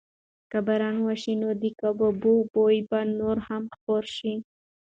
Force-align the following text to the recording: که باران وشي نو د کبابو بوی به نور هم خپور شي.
که 0.51 0.59
باران 0.67 0.97
وشي 1.07 1.33
نو 1.41 1.49
د 1.61 1.63
کبابو 1.79 2.35
بوی 2.53 2.77
به 2.89 2.99
نور 3.19 3.37
هم 3.47 3.63
خپور 3.75 4.03
شي. 4.17 4.33